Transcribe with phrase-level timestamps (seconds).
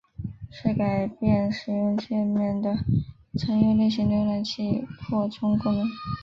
[0.49, 2.73] 是改变使用介面的
[3.37, 5.87] 常见类型浏览器扩充功能。